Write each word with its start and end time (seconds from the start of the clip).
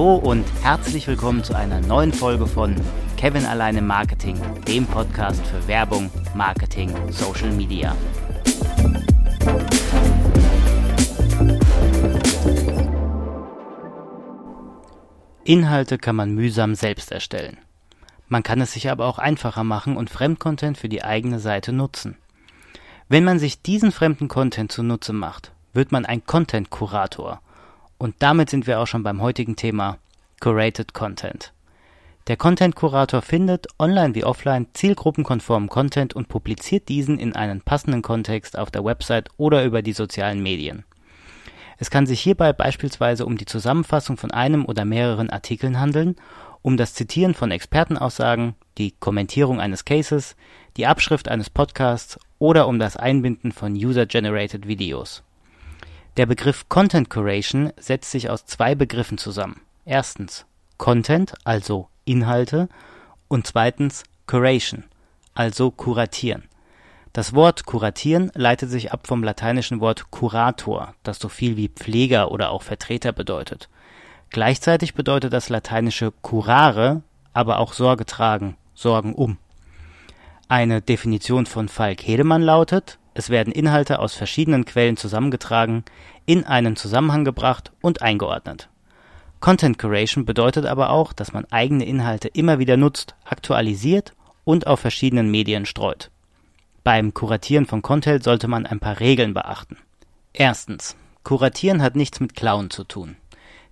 Hallo 0.00 0.14
und 0.16 0.46
herzlich 0.62 1.06
willkommen 1.08 1.44
zu 1.44 1.54
einer 1.54 1.78
neuen 1.82 2.14
Folge 2.14 2.46
von 2.46 2.74
Kevin 3.18 3.44
alleine 3.44 3.82
Marketing, 3.82 4.40
dem 4.66 4.86
Podcast 4.86 5.46
für 5.46 5.68
Werbung, 5.68 6.10
Marketing, 6.34 6.90
Social 7.10 7.50
Media. 7.50 7.94
Inhalte 15.44 15.98
kann 15.98 16.16
man 16.16 16.34
mühsam 16.34 16.74
selbst 16.74 17.12
erstellen. 17.12 17.58
Man 18.26 18.42
kann 18.42 18.62
es 18.62 18.72
sich 18.72 18.88
aber 18.88 19.04
auch 19.04 19.18
einfacher 19.18 19.64
machen 19.64 19.98
und 19.98 20.08
Fremdcontent 20.08 20.78
für 20.78 20.88
die 20.88 21.04
eigene 21.04 21.40
Seite 21.40 21.74
nutzen. 21.74 22.16
Wenn 23.10 23.24
man 23.24 23.38
sich 23.38 23.60
diesen 23.60 23.92
fremden 23.92 24.28
Content 24.28 24.72
zunutze 24.72 25.12
macht, 25.12 25.52
wird 25.74 25.92
man 25.92 26.06
ein 26.06 26.24
Content-Kurator. 26.24 27.42
Und 28.00 28.14
damit 28.20 28.48
sind 28.48 28.66
wir 28.66 28.80
auch 28.80 28.86
schon 28.86 29.02
beim 29.02 29.20
heutigen 29.20 29.56
Thema 29.56 29.98
Curated 30.40 30.94
Content. 30.94 31.52
Der 32.28 32.38
Content-Kurator 32.38 33.20
findet, 33.20 33.66
online 33.78 34.14
wie 34.14 34.24
offline, 34.24 34.68
zielgruppenkonformen 34.72 35.68
Content 35.68 36.14
und 36.14 36.28
publiziert 36.28 36.88
diesen 36.88 37.18
in 37.18 37.36
einen 37.36 37.60
passenden 37.60 38.00
Kontext 38.00 38.58
auf 38.58 38.70
der 38.70 38.86
Website 38.86 39.28
oder 39.36 39.66
über 39.66 39.82
die 39.82 39.92
sozialen 39.92 40.42
Medien. 40.42 40.84
Es 41.76 41.90
kann 41.90 42.06
sich 42.06 42.22
hierbei 42.22 42.54
beispielsweise 42.54 43.26
um 43.26 43.36
die 43.36 43.44
Zusammenfassung 43.44 44.16
von 44.16 44.30
einem 44.30 44.64
oder 44.64 44.86
mehreren 44.86 45.28
Artikeln 45.28 45.78
handeln 45.78 46.16
um 46.62 46.78
das 46.78 46.94
Zitieren 46.94 47.34
von 47.34 47.50
Expertenaussagen, 47.50 48.54
die 48.78 48.92
Kommentierung 48.92 49.60
eines 49.60 49.84
Cases, 49.84 50.36
die 50.78 50.86
Abschrift 50.86 51.28
eines 51.28 51.50
Podcasts 51.50 52.18
oder 52.38 52.66
um 52.66 52.78
das 52.78 52.96
Einbinden 52.96 53.52
von 53.52 53.74
User-Generated 53.74 54.66
Videos. 54.66 55.22
Der 56.16 56.26
Begriff 56.26 56.68
Content 56.68 57.08
Curation 57.08 57.72
setzt 57.78 58.10
sich 58.10 58.30
aus 58.30 58.44
zwei 58.44 58.74
Begriffen 58.74 59.18
zusammen. 59.18 59.60
Erstens 59.84 60.46
Content, 60.76 61.34
also 61.44 61.88
Inhalte, 62.04 62.68
und 63.28 63.46
zweitens 63.46 64.04
Curation, 64.26 64.84
also 65.34 65.70
kuratieren. 65.70 66.44
Das 67.12 67.34
Wort 67.34 67.66
kuratieren 67.66 68.30
leitet 68.34 68.70
sich 68.70 68.92
ab 68.92 69.06
vom 69.06 69.24
lateinischen 69.24 69.80
Wort 69.80 70.10
curator, 70.10 70.94
das 71.02 71.18
so 71.18 71.28
viel 71.28 71.56
wie 71.56 71.68
Pfleger 71.68 72.30
oder 72.30 72.50
auch 72.50 72.62
Vertreter 72.62 73.12
bedeutet 73.12 73.68
Gleichzeitig 74.30 74.94
bedeutet 74.94 75.32
das 75.32 75.48
lateinische 75.48 76.12
curare 76.22 77.02
aber 77.32 77.58
auch 77.58 77.72
Sorge 77.72 78.06
tragen, 78.06 78.56
Sorgen 78.74 79.14
um. 79.14 79.38
Eine 80.50 80.82
Definition 80.82 81.46
von 81.46 81.68
Falk 81.68 82.02
Hedemann 82.02 82.42
lautet: 82.42 82.98
Es 83.14 83.30
werden 83.30 83.52
Inhalte 83.52 84.00
aus 84.00 84.14
verschiedenen 84.14 84.64
Quellen 84.64 84.96
zusammengetragen, 84.96 85.84
in 86.26 86.44
einen 86.44 86.74
Zusammenhang 86.74 87.24
gebracht 87.24 87.70
und 87.80 88.02
eingeordnet. 88.02 88.68
Content 89.38 89.78
Curation 89.78 90.24
bedeutet 90.24 90.66
aber 90.66 90.90
auch, 90.90 91.12
dass 91.12 91.32
man 91.32 91.44
eigene 91.52 91.84
Inhalte 91.84 92.26
immer 92.26 92.58
wieder 92.58 92.76
nutzt, 92.76 93.14
aktualisiert 93.24 94.12
und 94.42 94.66
auf 94.66 94.80
verschiedenen 94.80 95.30
Medien 95.30 95.66
streut. 95.66 96.10
Beim 96.82 97.14
Kuratieren 97.14 97.66
von 97.66 97.80
Content 97.80 98.24
sollte 98.24 98.48
man 98.48 98.66
ein 98.66 98.80
paar 98.80 98.98
Regeln 98.98 99.34
beachten. 99.34 99.76
Erstens: 100.32 100.96
Kuratieren 101.22 101.80
hat 101.80 101.94
nichts 101.94 102.18
mit 102.18 102.34
Klauen 102.34 102.70
zu 102.70 102.82
tun 102.82 103.14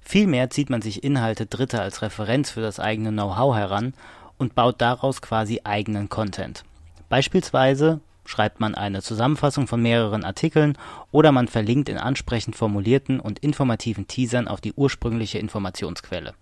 Vielmehr 0.01 0.49
zieht 0.49 0.71
man 0.71 0.81
sich 0.81 1.03
Inhalte 1.03 1.47
Dritter 1.47 1.83
als 1.83 2.03
Referenz 2.03 2.51
für 2.51 2.61
das 2.61 2.79
eigene 2.79 3.11
Know-how 3.11 3.57
heran 3.57 3.95
und 4.39 4.55
baut 4.55 4.81
daraus 4.81 5.21
quasi 5.21 5.61
eigenen 5.65 6.09
Content. 6.09 6.65
Beispielsweise 7.09 8.01
schreibt 8.25 8.61
man 8.61 8.75
eine 8.75 9.03
Zusammenfassung 9.03 9.67
von 9.67 9.81
mehreren 9.81 10.25
Artikeln 10.25 10.77
oder 11.11 11.33
man 11.33 11.49
verlinkt 11.49 11.89
in 11.89 11.97
ansprechend 11.97 12.57
formulierten 12.57 13.21
und 13.21 13.39
informativen 13.39 14.07
Teasern 14.07 14.49
auf 14.49 14.61
die 14.61 14.75
ursprüngliche 14.75 15.39
Informationsquelle. 15.39 16.35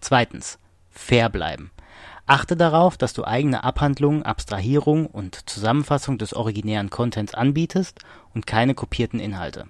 Zweitens. 0.00 0.58
Fair 0.92 1.28
bleiben. 1.28 1.70
Achte 2.26 2.56
darauf, 2.56 2.96
dass 2.96 3.12
du 3.12 3.24
eigene 3.24 3.64
Abhandlungen, 3.64 4.22
Abstrahierung 4.22 5.06
und 5.06 5.48
Zusammenfassung 5.48 6.18
des 6.18 6.34
originären 6.34 6.90
Contents 6.90 7.34
anbietest 7.34 8.00
und 8.34 8.46
keine 8.46 8.74
kopierten 8.74 9.20
Inhalte. 9.20 9.66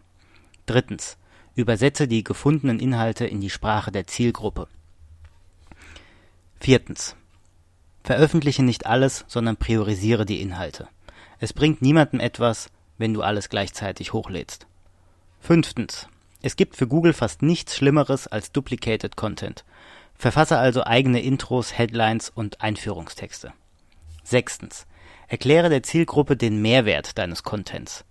Drittens. 0.67 1.17
Übersetze 1.57 2.07
die 2.07 2.23
gefundenen 2.23 2.79
Inhalte 2.79 3.27
in 3.27 3.41
die 3.41 3.51
Sprache 3.51 3.91
der 3.91 4.07
Zielgruppe. 4.07 4.69
Viertens. 6.61 7.17
Veröffentliche 8.11 8.65
nicht 8.65 8.87
alles, 8.87 9.25
sondern 9.29 9.57
priorisiere 9.57 10.27
die 10.27 10.41
Inhalte. 10.41 10.89
Es 11.39 11.53
bringt 11.53 11.81
niemandem 11.81 12.19
etwas, 12.19 12.69
wenn 12.99 13.15
du 13.15 13.23
alles 13.23 13.51
gleichzeitig 13.51 14.13
hochlädst. 14.13 14.67
Fünftens. 15.39 16.09
Es 16.43 16.57
gibt 16.57 16.75
für 16.75 16.89
Google 16.89 17.13
fast 17.13 17.41
nichts 17.41 17.77
Schlimmeres 17.77 18.27
als 18.27 18.51
Duplicated 18.51 19.15
Content. 19.15 19.65
Verfasse 20.17 20.59
also 20.59 20.83
eigene 20.83 21.21
Intros, 21.21 21.79
Headlines 21.79 22.31
und 22.31 22.61
Einführungstexte. 22.61 23.53
Sechstens. 24.25 24.89
Erkläre 25.29 25.69
der 25.69 25.85
Zielgruppe 25.85 26.37
den 26.37 26.61
Mehrwert 26.61 27.17
deines 27.17 27.45
Contents. 27.45 28.05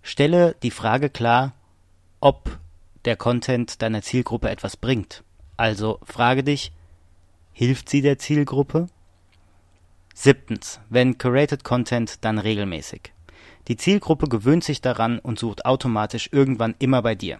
Stelle 0.00 0.56
die 0.62 0.70
Frage 0.70 1.10
klar, 1.10 1.52
ob 2.20 2.58
der 3.04 3.16
Content 3.16 3.82
deiner 3.82 4.00
Zielgruppe 4.00 4.48
etwas 4.48 4.78
bringt. 4.78 5.22
Also 5.58 5.98
frage 6.02 6.42
dich, 6.42 6.72
hilft 7.52 7.90
sie 7.90 8.00
der 8.00 8.18
Zielgruppe? 8.18 8.86
Siebtens, 10.20 10.80
wenn 10.90 11.16
curated 11.16 11.62
Content, 11.62 12.24
dann 12.24 12.40
regelmäßig. 12.40 13.12
Die 13.68 13.76
Zielgruppe 13.76 14.26
gewöhnt 14.26 14.64
sich 14.64 14.80
daran 14.80 15.20
und 15.20 15.38
sucht 15.38 15.64
automatisch 15.64 16.30
irgendwann 16.32 16.74
immer 16.80 17.02
bei 17.02 17.14
dir. 17.14 17.38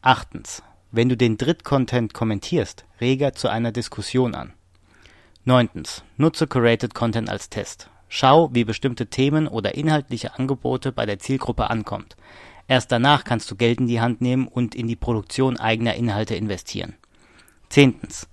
Achtens, 0.00 0.62
wenn 0.92 1.08
du 1.08 1.16
den 1.16 1.36
Dritt-Content 1.36 2.14
kommentierst, 2.14 2.84
rege 3.00 3.32
zu 3.32 3.48
einer 3.48 3.72
Diskussion 3.72 4.36
an. 4.36 4.52
Neuntens, 5.44 6.04
nutze 6.16 6.46
curated 6.46 6.94
Content 6.94 7.28
als 7.28 7.50
Test. 7.50 7.90
Schau, 8.08 8.54
wie 8.54 8.62
bestimmte 8.62 9.08
Themen 9.08 9.48
oder 9.48 9.74
inhaltliche 9.74 10.38
Angebote 10.38 10.92
bei 10.92 11.06
der 11.06 11.18
Zielgruppe 11.18 11.70
ankommt. 11.70 12.16
Erst 12.68 12.92
danach 12.92 13.24
kannst 13.24 13.50
du 13.50 13.56
Geld 13.56 13.80
in 13.80 13.88
die 13.88 14.00
Hand 14.00 14.20
nehmen 14.20 14.46
und 14.46 14.76
in 14.76 14.86
die 14.86 14.94
Produktion 14.94 15.58
eigener 15.58 15.96
Inhalte 15.96 16.36
investieren. 16.36 16.94
Zehntens. 17.68 18.28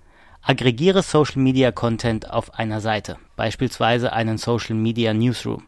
Aggregiere 0.47 1.01
Social 1.01 1.41
Media 1.41 1.71
Content 1.71 2.29
auf 2.29 2.53
einer 2.53 2.79
Seite, 2.79 3.17
beispielsweise 3.35 4.13
einen 4.13 4.37
Social 4.37 4.75
Media 4.75 5.11
Newsroom. 5.11 5.65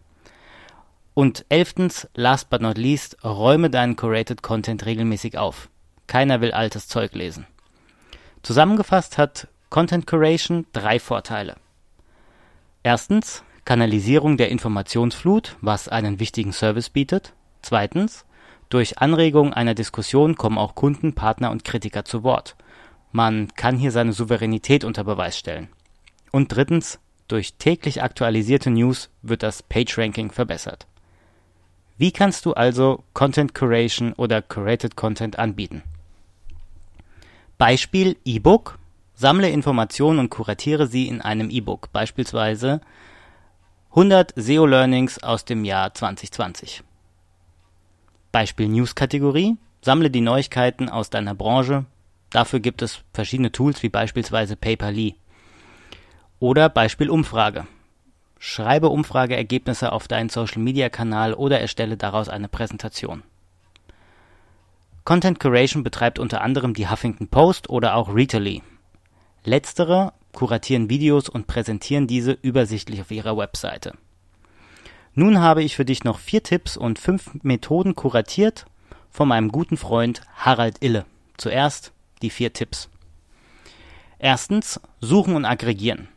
Und 1.16 1.46
elftens, 1.50 2.08
last 2.14 2.52
but 2.52 2.62
not 2.62 2.78
least, 2.78 3.18
räume 3.24 3.72
deinen 3.72 3.96
Curated 3.96 4.44
Content 4.44 4.86
regelmäßig 4.86 5.36
auf. 5.36 5.70
Keiner 6.06 6.42
will 6.42 6.52
altes 6.52 6.88
Zeug 6.88 7.16
lesen. 7.16 7.48
Zusammengefasst 8.44 9.18
hat 9.18 9.48
Content 9.72 10.06
Curation 10.06 10.68
drei 10.74 11.00
Vorteile. 11.00 11.56
Erstens, 12.84 13.44
Kanalisierung 13.66 14.38
der 14.38 14.50
Informationsflut, 14.50 15.58
was 15.60 15.90
einen 15.90 16.20
wichtigen 16.20 16.54
Service 16.54 16.92
bietet. 16.92 17.34
Zweitens, 17.64 18.26
durch 18.70 19.00
Anregung 19.00 19.54
einer 19.54 19.74
Diskussion 19.74 20.36
kommen 20.36 20.60
auch 20.60 20.76
Kunden, 20.76 21.16
Partner 21.16 21.50
und 21.50 21.64
Kritiker 21.64 22.06
zu 22.06 22.22
Wort. 22.22 22.56
Man 23.12 23.54
kann 23.56 23.78
hier 23.78 23.92
seine 23.92 24.14
Souveränität 24.14 24.84
unter 24.84 25.04
Beweis 25.04 25.38
stellen. 25.38 25.70
Und 26.32 26.56
drittens, 26.56 27.00
durch 27.28 27.54
täglich 27.56 28.04
aktualisierte 28.04 28.70
News 28.70 29.10
wird 29.22 29.44
das 29.44 29.64
PageRanking 29.64 30.32
verbessert. 30.32 30.88
Wie 31.98 32.12
kannst 32.12 32.46
du 32.46 32.54
also 32.54 33.04
Content 33.14 33.56
Curation 33.56 34.14
oder 34.14 34.42
Curated 34.42 34.96
Content 34.96 35.40
anbieten? 35.40 35.84
Beispiel 37.58 38.18
E-Book. 38.24 38.78
Sammle 39.16 39.50
Informationen 39.50 40.20
und 40.20 40.30
kuratiere 40.30 40.86
sie 40.86 41.08
in 41.08 41.22
einem 41.22 41.50
E-Book, 41.50 41.92
beispielsweise 41.92 42.82
100 43.90 44.34
SEO 44.36 44.68
Learnings 44.68 45.24
aus 45.24 45.44
dem 45.44 45.66
Jahr 45.66 45.92
2020. 45.92 46.84
Beispiel 48.32 48.68
News-Kategorie: 48.68 49.58
Sammle 49.82 50.12
die 50.12 50.22
Neuigkeiten 50.22 50.88
aus 50.88 51.10
deiner 51.10 51.34
Branche. 51.34 51.86
Dafür 52.30 52.60
gibt 52.60 52.82
es 52.82 53.04
verschiedene 53.14 53.52
Tools 53.52 53.84
wie 53.84 53.90
beispielsweise 53.90 54.56
Paperly. 54.56 55.16
Oder 56.40 56.70
Beispiel 56.70 57.10
Umfrage: 57.10 57.68
Schreibe 58.40 58.90
Umfrageergebnisse 58.90 59.92
auf 59.92 60.08
deinen 60.08 60.30
Social-Media-Kanal 60.30 61.34
oder 61.34 61.60
erstelle 61.60 61.98
daraus 61.98 62.30
eine 62.30 62.48
Präsentation. 62.48 63.24
Content 65.04 65.40
Curation 65.40 65.84
betreibt 65.84 66.20
unter 66.20 66.42
anderem 66.42 66.74
die 66.74 66.90
Huffington 66.90 67.30
Post 67.30 67.70
oder 67.70 67.96
auch 67.96 68.14
Readly. 68.14 68.62
Letztere 69.46 70.14
kuratieren 70.34 70.90
Videos 70.90 71.30
und 71.30 71.48
präsentieren 71.48 72.08
diese 72.08 72.34
übersichtlich 72.34 73.02
auf 73.02 73.12
ihrer 73.12 73.38
Webseite 73.38 73.94
nun 75.20 75.40
habe 75.40 75.64
ich 75.64 75.76
für 75.76 75.84
dich 75.84 76.04
noch 76.04 76.20
vier 76.20 76.44
Tipps 76.44 76.78
und 76.78 77.00
fünf 77.00 77.32
Methoden 77.42 77.96
kuratiert 77.96 78.68
von 79.10 79.28
meinem 79.28 79.52
guten 79.52 79.76
Freund 79.76 80.22
Harald 80.36 80.84
Ille. 80.84 81.06
Zuerst 81.38 81.92
die 82.22 82.30
vier 82.30 82.54
Tipps. 82.54 82.90
Erstens, 84.20 84.80
suchen 85.00 85.36
und 85.36 85.46
aggregieren. 85.46 86.08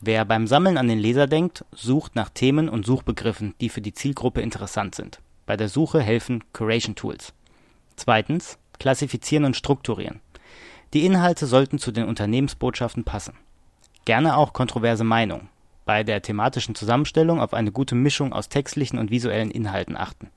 Wer 0.00 0.24
beim 0.24 0.46
Sammeln 0.46 0.76
an 0.76 0.88
den 0.88 0.98
Leser 0.98 1.26
denkt, 1.26 1.64
sucht 1.72 2.14
nach 2.16 2.28
Themen 2.28 2.68
und 2.68 2.84
Suchbegriffen, 2.84 3.54
die 3.60 3.70
für 3.70 3.80
die 3.80 3.94
Zielgruppe 3.94 4.42
interessant 4.42 4.94
sind. 4.94 5.20
Bei 5.46 5.56
der 5.56 5.68
Suche 5.68 6.00
helfen 6.02 6.44
Curation 6.52 6.94
Tools. 6.94 7.32
Zweitens, 7.96 8.58
klassifizieren 8.78 9.44
und 9.44 9.56
strukturieren. 9.56 10.20
Die 10.92 11.06
Inhalte 11.06 11.46
sollten 11.46 11.78
zu 11.78 11.92
den 11.92 12.04
Unternehmensbotschaften 12.04 13.04
passen. 13.04 13.34
Gerne 14.04 14.36
auch 14.36 14.52
kontroverse 14.52 15.04
Meinungen. 15.04 15.48
Bei 15.84 16.04
der 16.04 16.20
thematischen 16.20 16.74
Zusammenstellung 16.74 17.40
auf 17.40 17.54
eine 17.54 17.72
gute 17.72 17.94
Mischung 17.94 18.32
aus 18.32 18.48
textlichen 18.48 18.98
und 18.98 19.10
visuellen 19.10 19.50
Inhalten 19.50 19.96
achten, 19.96 20.30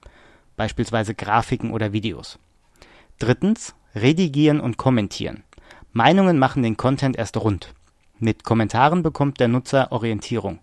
beispielsweise 0.55 1.15
Grafiken 1.15 1.71
oder 1.71 1.91
Videos. 1.91 2.39
Drittens, 3.17 3.73
redigieren 4.01 4.59
und 4.59 4.77
kommentieren. 4.77 5.43
Meinungen 5.91 6.37
machen 6.37 6.63
den 6.63 6.77
Content 6.77 7.17
erst 7.17 7.37
rund. 7.37 7.73
Mit 8.19 8.43
Kommentaren 8.43 9.01
bekommt 9.01 9.39
der 9.39 9.47
Nutzer 9.47 9.91
Orientierung. 9.91 10.59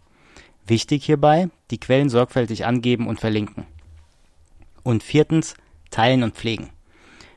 Wichtig 0.67 1.05
hierbei, 1.05 1.49
die 1.71 1.79
Quellen 1.79 2.09
sorgfältig 2.09 2.67
angeben 2.67 3.06
und 3.06 3.21
verlinken. 3.21 3.65
Und 4.83 5.03
viertens, 5.03 5.55
teilen 5.91 6.23
und 6.23 6.35
pflegen. 6.35 6.71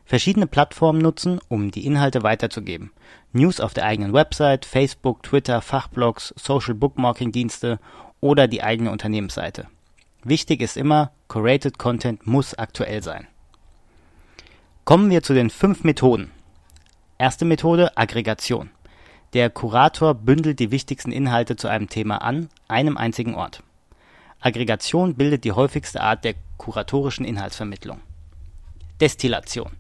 Verschiedene 0.05 0.47
Plattformen 0.47 1.01
nutzen, 1.01 1.39
um 1.49 1.69
die 1.69 1.85
Inhalte 1.85 2.23
weiterzugeben. 2.23 2.91
News 3.31 3.59
auf 3.59 3.75
der 3.75 3.85
eigenen 3.85 4.11
Website, 4.13 4.65
Facebook, 4.65 5.21
Twitter, 5.21 5.61
Fachblogs, 5.61 6.33
Social 6.35 6.73
Bookmarking 6.73 7.31
Dienste 7.31 7.79
oder 8.19 8.47
die 8.47 8.63
eigene 8.63 8.91
Unternehmensseite. 8.91 9.67
Wichtig 10.23 10.61
ist 10.61 10.77
immer, 10.77 11.11
Curated 11.27 11.77
Content 11.77 12.25
muss 12.25 12.55
aktuell 12.55 13.03
sein. 13.03 13.27
Kommen 14.89 15.11
wir 15.11 15.21
zu 15.21 15.35
den 15.35 15.51
fünf 15.51 15.83
Methoden. 15.83 16.31
Erste 17.19 17.45
Methode, 17.45 17.95
Aggregation. 17.95 18.71
Der 19.33 19.51
Kurator 19.51 20.15
bündelt 20.15 20.59
die 20.59 20.71
wichtigsten 20.71 21.11
Inhalte 21.11 21.55
zu 21.55 21.67
einem 21.67 21.89
Thema 21.89 22.23
an 22.23 22.49
einem 22.67 22.97
einzigen 22.97 23.35
Ort. 23.35 23.61
Aggregation 24.39 25.13
bildet 25.13 25.43
die 25.43 25.51
häufigste 25.51 26.01
Art 26.01 26.23
der 26.25 26.33
kuratorischen 26.57 27.23
Inhaltsvermittlung. 27.23 27.99
Destillation 28.99 29.73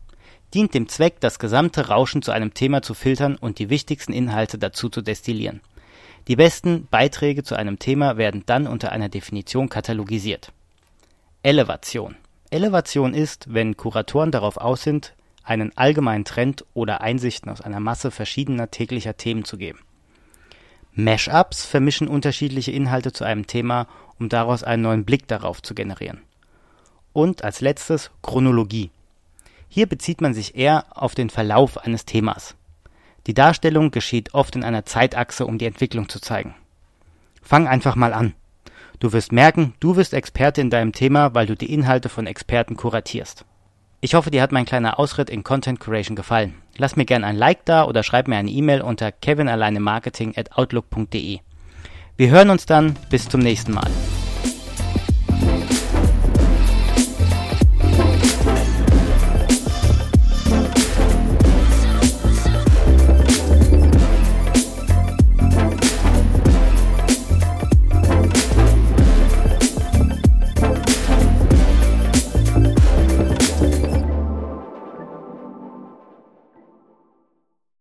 dient 0.53 0.75
dem 0.75 0.87
Zweck, 0.87 1.19
das 1.21 1.39
gesamte 1.39 1.87
Rauschen 1.87 2.21
zu 2.21 2.31
einem 2.31 2.53
Thema 2.53 2.83
zu 2.83 2.93
filtern 2.93 3.35
und 3.35 3.57
die 3.57 3.71
wichtigsten 3.71 4.13
Inhalte 4.13 4.59
dazu 4.59 4.89
zu 4.89 5.01
destillieren. 5.01 5.61
Die 6.27 6.35
besten 6.35 6.85
Beiträge 6.85 7.41
zu 7.41 7.55
einem 7.55 7.79
Thema 7.79 8.17
werden 8.17 8.43
dann 8.45 8.67
unter 8.67 8.91
einer 8.91 9.09
Definition 9.09 9.69
katalogisiert. 9.69 10.51
Elevation 11.41 12.15
Elevation 12.51 13.13
ist, 13.13 13.53
wenn 13.53 13.77
Kuratoren 13.77 14.31
darauf 14.31 14.57
aus 14.57 14.83
sind 14.83 15.13
einen 15.49 15.75
allgemeinen 15.75 16.25
Trend 16.25 16.63
oder 16.75 17.01
Einsichten 17.01 17.49
aus 17.49 17.61
einer 17.61 17.79
Masse 17.79 18.11
verschiedener 18.11 18.69
täglicher 18.69 19.17
Themen 19.17 19.45
zu 19.45 19.57
geben. 19.57 19.79
Mashups 20.93 21.65
vermischen 21.65 22.07
unterschiedliche 22.07 22.71
Inhalte 22.71 23.11
zu 23.11 23.23
einem 23.23 23.47
Thema, 23.47 23.87
um 24.19 24.29
daraus 24.29 24.63
einen 24.63 24.83
neuen 24.83 25.05
Blick 25.05 25.27
darauf 25.27 25.61
zu 25.61 25.73
generieren. 25.73 26.21
Und 27.13 27.43
als 27.43 27.61
letztes 27.61 28.11
Chronologie. 28.21 28.91
Hier 29.69 29.87
bezieht 29.87 30.21
man 30.21 30.35
sich 30.35 30.55
eher 30.55 30.85
auf 30.91 31.15
den 31.15 31.31
Verlauf 31.31 31.77
eines 31.79 32.05
Themas. 32.05 32.55
Die 33.25 33.33
Darstellung 33.33 33.89
geschieht 33.89 34.33
oft 34.33 34.55
in 34.55 34.63
einer 34.63 34.85
Zeitachse, 34.85 35.47
um 35.47 35.57
die 35.57 35.65
Entwicklung 35.65 36.09
zu 36.09 36.19
zeigen. 36.19 36.53
Fang 37.41 37.67
einfach 37.67 37.95
mal 37.95 38.13
an. 38.13 38.33
Du 38.99 39.13
wirst 39.13 39.31
merken, 39.31 39.73
du 39.79 39.95
wirst 39.95 40.13
Experte 40.13 40.59
in 40.59 40.69
deinem 40.69 40.91
Thema, 40.91 41.33
weil 41.33 41.45
du 41.45 41.55
die 41.55 41.73
Inhalte 41.73 42.09
von 42.09 42.27
Experten 42.27 42.75
kuratierst. 42.75 43.45
Ich 44.01 44.13
hoffe, 44.13 44.29
dir 44.29 44.41
hat 44.41 44.51
mein 44.51 44.65
kleiner 44.65 44.99
Ausritt 44.99 45.29
in 45.29 45.43
Content 45.43 45.79
Curation 45.79 46.17
gefallen. 46.17 46.55
Lass 46.77 46.97
mir 46.97 47.05
gerne 47.05 47.25
ein 47.25 47.37
Like 47.37 47.63
da 47.65 47.85
oder 47.85 48.03
schreib 48.03 48.27
mir 48.27 48.35
eine 48.35 48.51
E-Mail 48.51 48.81
unter 48.81 49.11
kevinalleinemarketing 49.11 50.35
at 50.37 50.57
outlook.de. 50.57 51.39
Wir 52.17 52.29
hören 52.29 52.49
uns 52.49 52.65
dann, 52.65 52.97
bis 53.09 53.29
zum 53.29 53.39
nächsten 53.39 53.73
Mal. 53.73 53.89